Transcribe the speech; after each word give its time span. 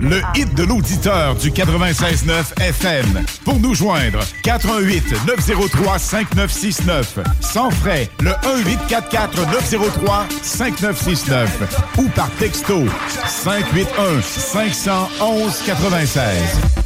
Le 0.00 0.20
hit 0.34 0.54
de 0.54 0.64
l'auditeur 0.64 1.36
du 1.36 1.50
96.9 1.50 2.60
FM. 2.60 3.24
Pour 3.44 3.60
nous 3.60 3.74
joindre, 3.74 4.18
88 4.42 5.26
903 5.26 5.98
5969. 5.98 7.18
Sans 7.40 7.70
frais, 7.70 8.10
le 8.20 8.32
1844 8.56 9.52
903 9.52 10.26
5969. 10.42 11.94
Ou 11.98 12.08
par 12.08 12.30
texto, 12.38 12.84
581 13.26 14.20
511 14.20 15.62
96. 15.64 16.85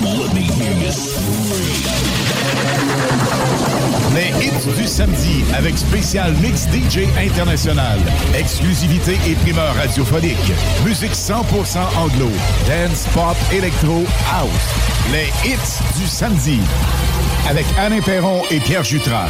Les 4.13 4.27
hits 4.45 4.75
du 4.75 4.87
samedi 4.87 5.43
avec 5.57 5.77
spécial 5.77 6.33
mix 6.41 6.67
DJ 6.67 7.07
international. 7.17 7.97
Exclusivité 8.37 9.17
et 9.25 9.35
primeur 9.35 9.73
radiophonique. 9.75 10.51
Musique 10.83 11.13
100% 11.13 11.79
anglo. 11.97 12.29
Dance, 12.67 13.07
pop, 13.13 13.37
électro, 13.53 14.03
house. 14.29 14.49
Les 15.13 15.27
hits 15.49 15.79
du 15.97 16.07
samedi. 16.07 16.59
Avec 17.49 17.65
Alain 17.77 18.01
Perron 18.01 18.41
et 18.51 18.59
Pierre 18.59 18.83
Jutras. 18.83 19.29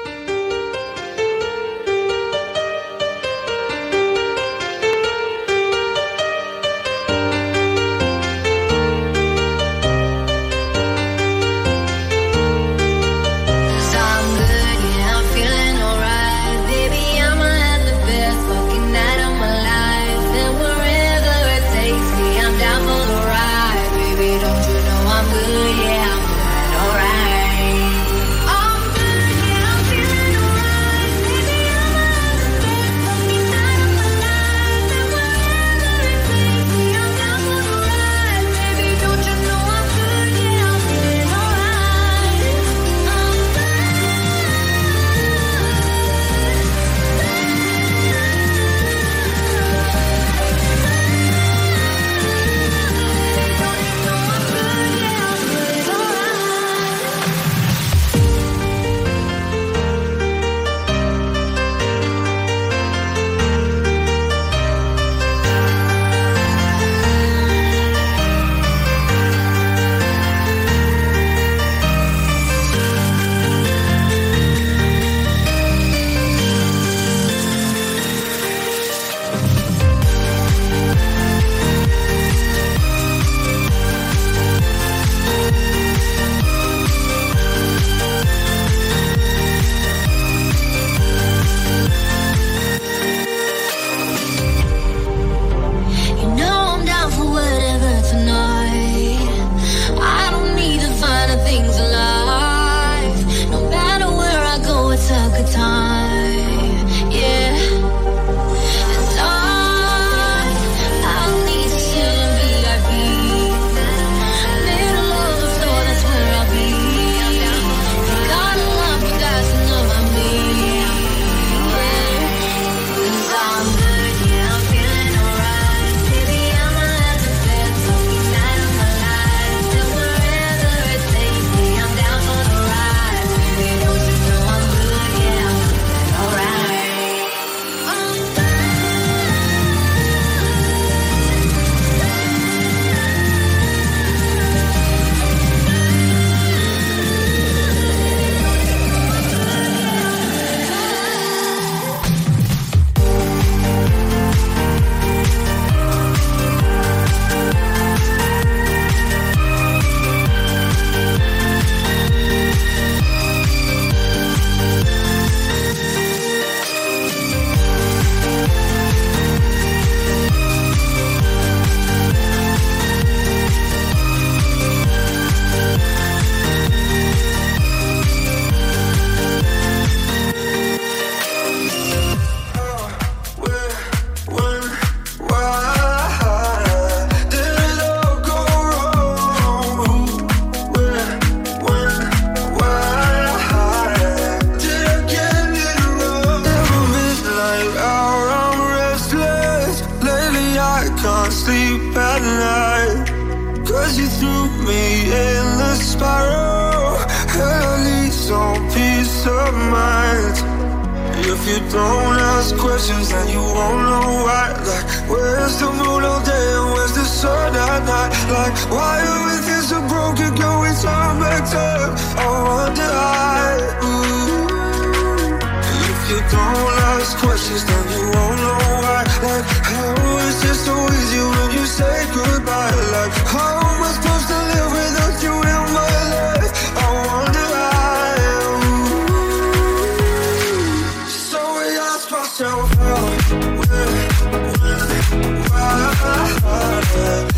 harder 246.43 247.30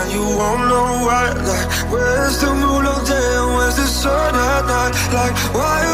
and 0.00 0.12
you 0.12 0.22
won't 0.22 0.62
know 0.70 0.88
why. 1.06 1.24
Like, 1.50 1.68
where's 1.92 2.38
the 2.40 2.52
moon 2.62 2.86
of 2.86 3.06
day? 3.06 3.34
Where's 3.54 3.76
the 3.76 3.86
sun 3.86 4.34
at 4.34 4.62
night? 4.66 4.94
Like, 5.12 5.34
why? 5.54 5.93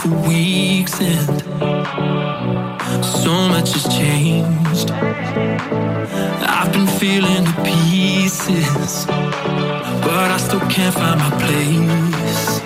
for 0.00 0.08
the 0.08 0.28
week's 0.28 1.00
end. 1.00 1.42
So 3.04 3.32
much 3.48 3.72
has 3.72 3.86
changed. 3.98 4.90
I've 6.56 6.72
been 6.72 6.86
feeling 6.86 7.44
the 7.44 7.56
pieces, 7.62 9.06
but 10.04 10.28
I 10.36 10.38
still 10.38 10.60
can't 10.68 10.94
find 10.94 11.18
my 11.20 11.30
place. 11.42 12.60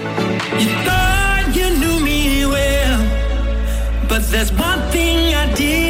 You 0.61 0.71
thought 0.85 1.53
you 1.55 1.71
knew 1.81 2.05
me 2.05 2.47
well, 2.47 3.01
but 4.09 4.23
there's 4.31 4.53
one 4.53 4.81
thing 4.91 5.35
I 5.35 5.53
did. 5.55 5.84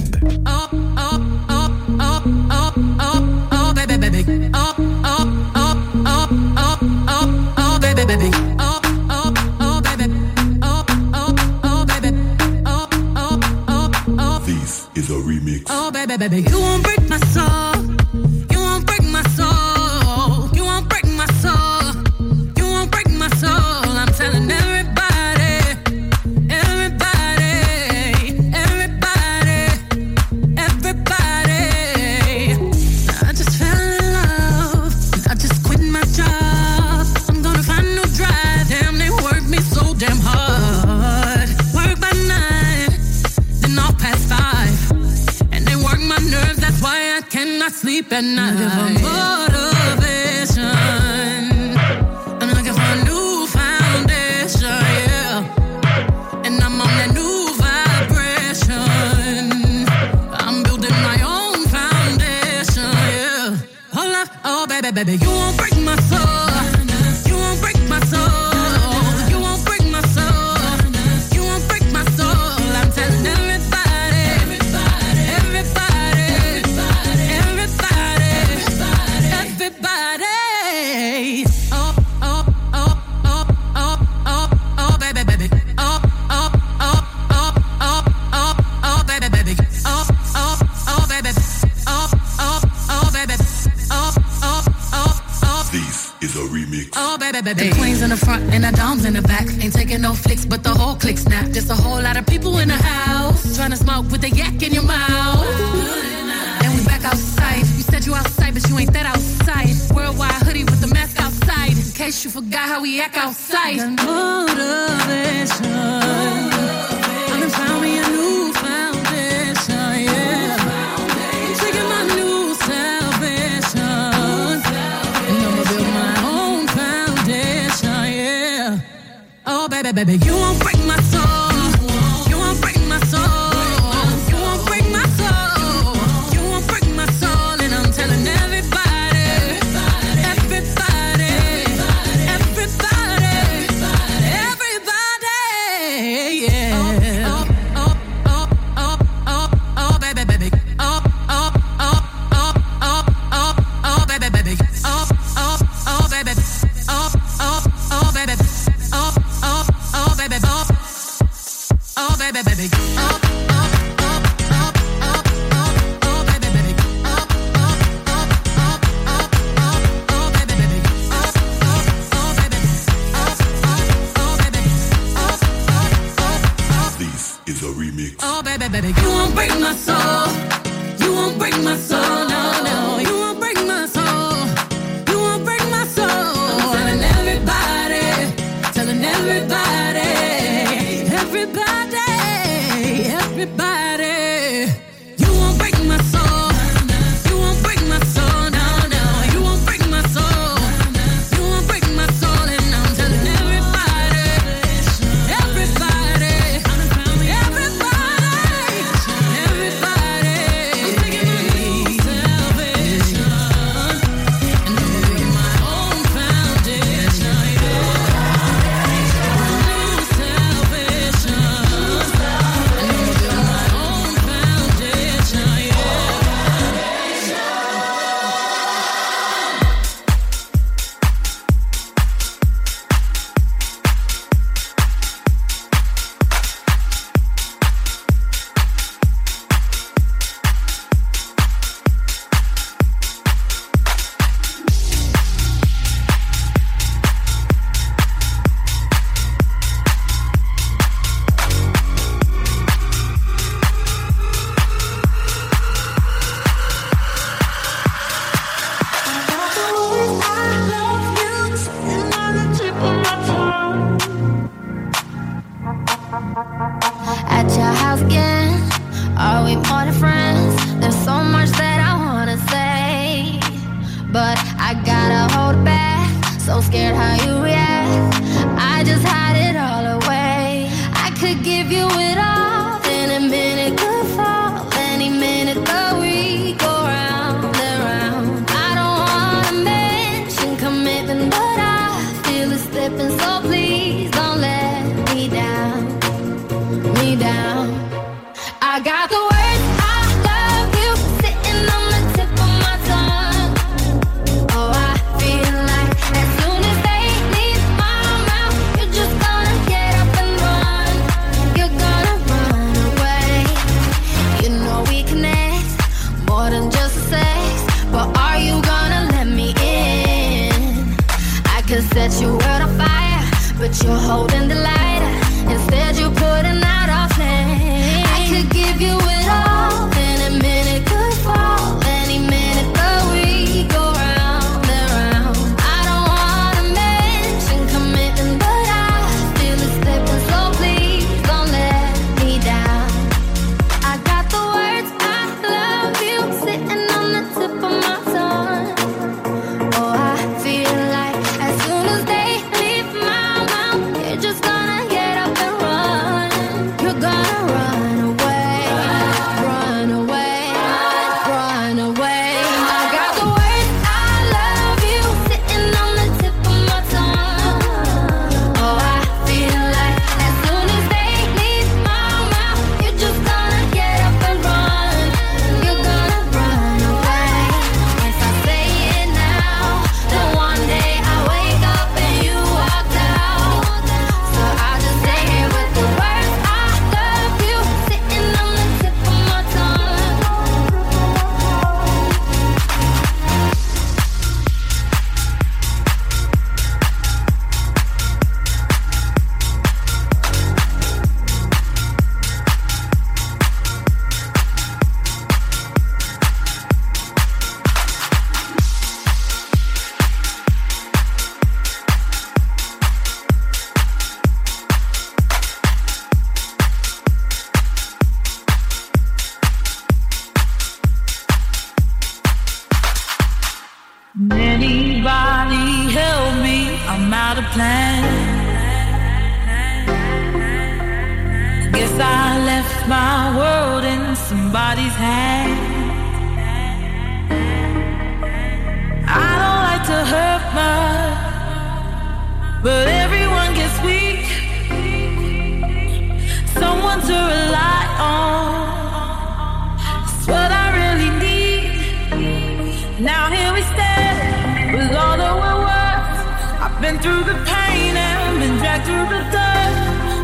through 457.03 457.25
the 457.25 457.35
pain 457.45 457.97
and 457.97 458.39
been 458.39 458.57
dragged 458.59 458.87
through 458.87 459.07
the 459.11 459.23
dirt. 459.35 459.75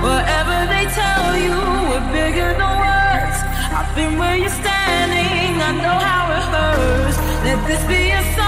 Whatever 0.01 0.57
they 0.73 0.85
tell 0.95 1.37
you, 1.37 1.59
we're 1.91 2.09
bigger 2.13 2.51
than 2.55 2.73
words. 2.87 3.39
I've 3.77 3.91
been 3.97 4.17
where 4.17 4.37
you're 4.37 4.49
standing, 4.49 5.61
I 5.61 5.73
know 5.83 5.99
how 6.11 6.25
it 6.39 6.47
hurts. 6.55 7.19
Let 7.45 7.59
this 7.67 7.83
be 7.89 8.11
a 8.11 8.23
sign. 8.37 8.48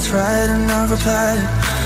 I'll 0.00 0.06
try 0.06 0.46
to 0.46 0.56
not 0.66 0.88
reply. 0.88 1.36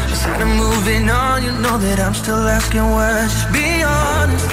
Instead 0.09 0.41
of 0.41 0.47
moving 0.47 1.11
on, 1.11 1.43
you 1.43 1.51
know 1.51 1.79
that 1.79 1.99
I'm 1.99 2.15
still 2.15 2.47
asking 2.47 2.87
why. 2.95 3.27
Just 3.27 3.51
be 3.51 3.83
honest, 3.83 4.47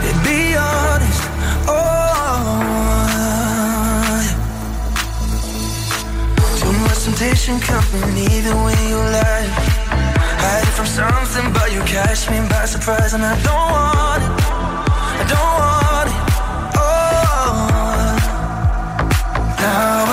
yeah, 0.00 0.16
be 0.24 0.56
honest. 0.56 1.22
Oh, 1.68 1.76
too 6.56 6.72
much 6.88 7.04
temptation 7.04 7.60
coming 7.60 8.16
either 8.16 8.56
way 8.64 8.80
you 8.88 8.96
lie. 8.96 9.44
Hide 10.40 10.72
from 10.72 10.86
something, 10.86 11.52
but 11.52 11.68
you 11.74 11.82
catch 11.84 12.30
me 12.30 12.40
by 12.48 12.64
surprise, 12.64 13.12
and 13.12 13.22
I 13.22 13.36
don't 13.44 13.72
want 13.76 14.22
it. 14.24 14.32
I 15.20 15.24
don't 15.28 15.56
want 15.60 16.08
it. 16.08 16.16
Oh, 16.80 17.60
now 19.60 20.05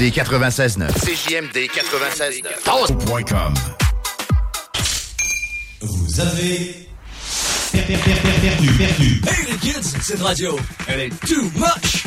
CJMD 0.00 0.12
96.9. 0.12 0.88
CJMD 1.04 1.68
96.9. 1.68 3.54
Vous 5.82 6.20
avez 6.20 6.88
per- 7.70 7.82
per- 7.82 7.98
per- 7.98 8.20
per- 8.22 8.40
perdu, 8.40 8.68
perdu. 8.78 9.20
Hey 9.28 9.44
les 9.52 9.58
kids, 9.58 9.94
cette 10.00 10.22
radio, 10.22 10.58
elle 10.88 11.00
est 11.00 11.10
too 11.26 11.50
much. 11.58 12.06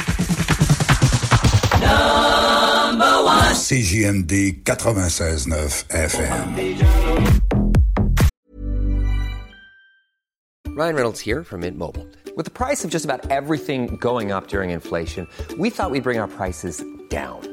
Number 1.81 3.25
one. 3.25 3.53
CJMD 3.53 4.63
96.9 4.63 5.85
FM. 5.91 6.55
Ryan 10.75 10.95
Reynolds 10.95 11.19
here 11.19 11.43
from 11.43 11.59
Mint 11.61 11.77
Mobile. 11.77 12.07
With 12.35 12.45
the 12.45 12.51
price 12.51 12.83
of 12.83 12.89
just 12.89 13.05
about 13.05 13.29
everything 13.29 13.97
going 13.97 14.31
up 14.31 14.47
during 14.47 14.71
inflation, 14.71 15.27
we 15.59 15.69
thought 15.69 15.91
we'd 15.91 16.01
bring 16.01 16.17
our 16.17 16.27
prices 16.27 16.83
down. 17.11 17.52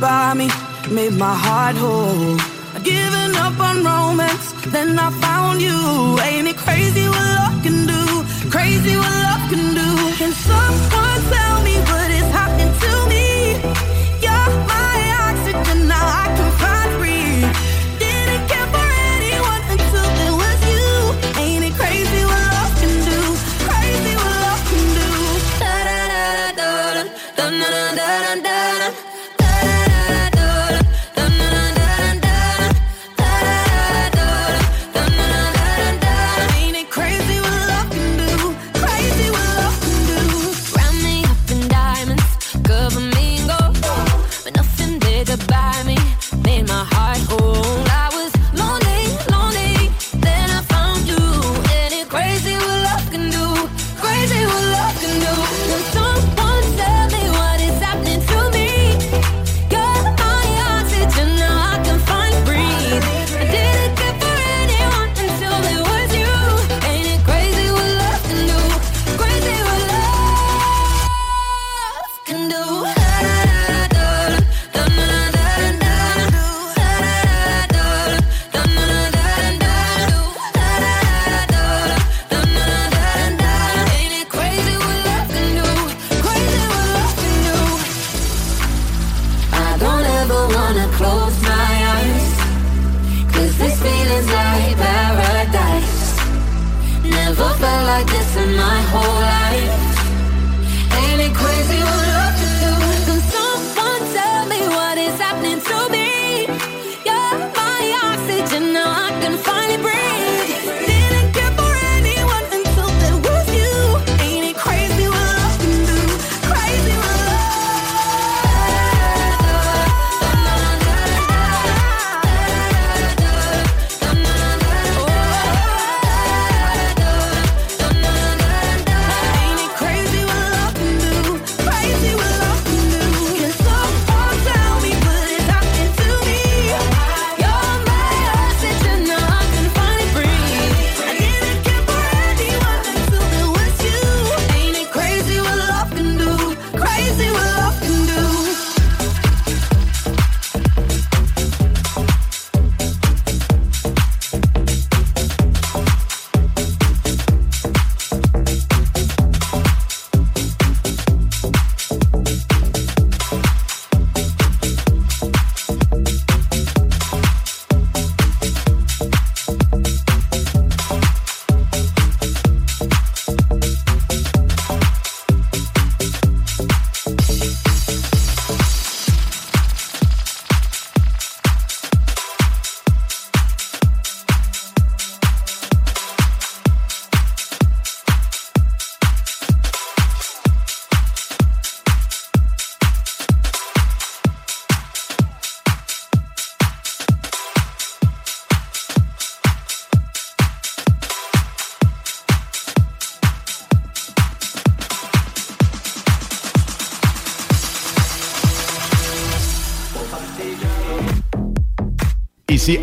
by 0.00 0.34
me, 0.34 0.48
made 0.90 1.14
my 1.14 1.34
heart 1.34 1.76
whole. 1.76 2.36
I 2.74 2.78
given 2.82 3.34
up 3.36 3.58
on 3.58 3.84
romance, 3.84 4.52
then 4.72 4.98
I 4.98 5.10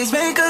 always 0.00 0.12
make 0.12 0.38
us 0.38 0.49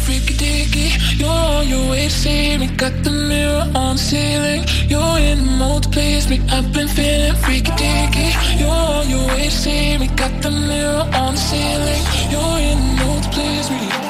freaky 0.00 0.34
dicky. 0.34 0.88
You're 1.16 1.28
on 1.30 1.68
your 1.68 1.90
way 1.90 2.08
to 2.08 2.10
see 2.10 2.58
me. 2.58 2.66
Got 2.76 3.04
the 3.04 3.10
mirror 3.10 3.66
on 3.74 3.96
the 3.96 4.02
ceiling. 4.10 4.64
You're 4.88 5.18
in 5.18 5.38
the 5.46 5.52
mood 5.60 5.82
to 5.84 5.88
please 5.88 6.28
me. 6.28 6.40
I've 6.50 6.72
been 6.72 6.88
feeling 6.88 7.36
freaky 7.44 7.72
dicky. 7.76 8.28
You're 8.58 8.70
on 8.70 9.08
your 9.08 9.26
way 9.28 9.44
to 9.44 9.50
see 9.50 9.98
me. 9.98 10.08
Got 10.08 10.42
the 10.42 10.50
mirror 10.50 11.06
on 11.22 11.34
the 11.34 11.42
ceiling. 11.50 12.02
You're 12.32 12.58
in 12.70 12.78
the 12.78 13.04
mood 13.04 13.22
to 13.24 13.30
please 13.30 13.70
me. 13.70 14.09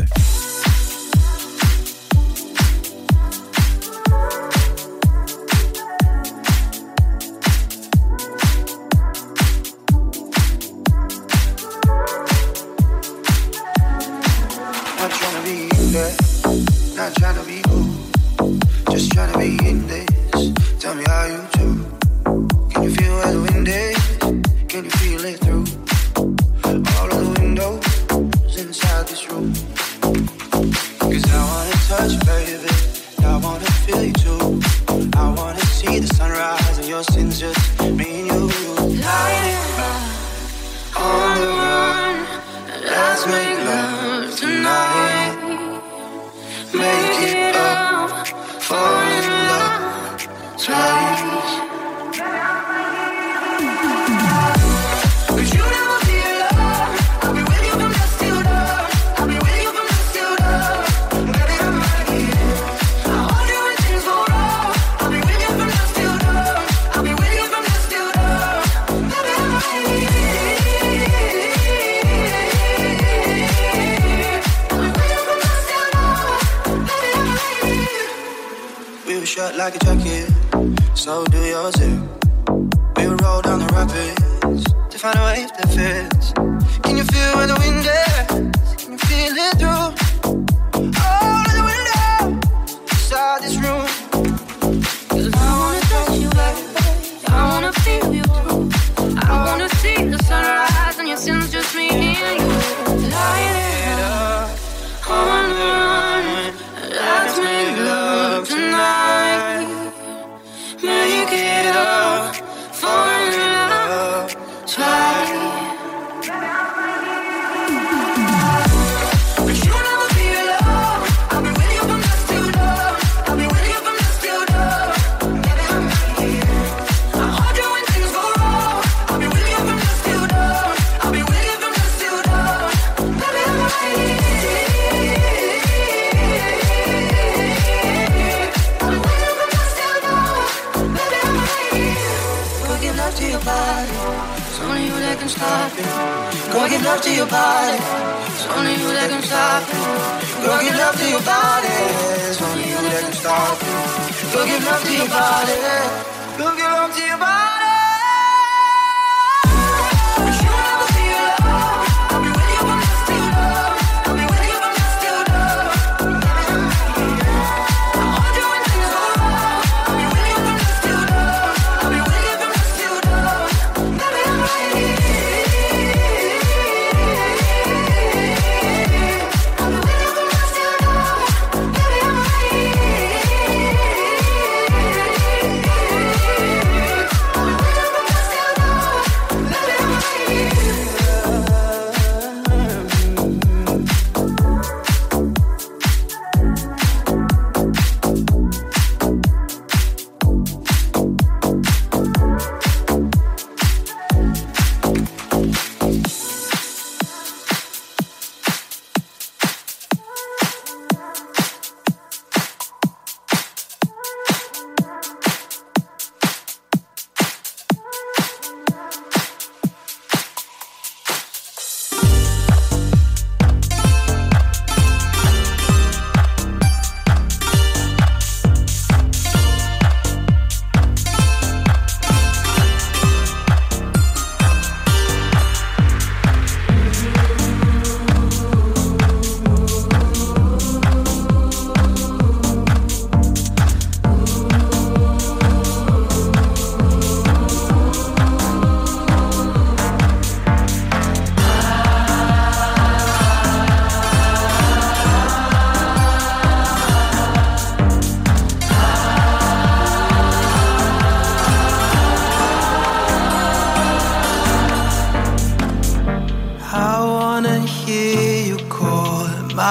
like 79.61 79.75
a 79.75 79.79
jacket. 79.79 80.30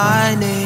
I 0.02 0.34
need 0.34 0.59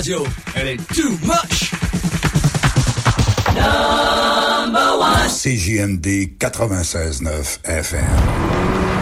radio, 0.00 0.24
elle 0.54 0.68
est 0.68 0.94
too 0.94 1.10
much. 1.26 1.72
Number 3.54 4.98
one. 4.98 5.28
CJMD 5.28 6.38
96.9 6.38 7.58
FM. 7.64 8.99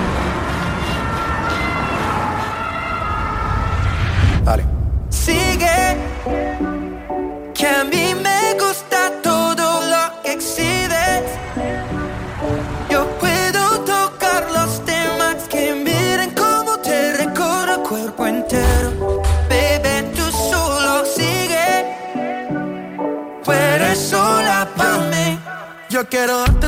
quiero 26.11 26.39
darte 26.39 26.68